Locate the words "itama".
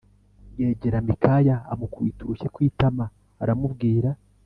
2.69-3.05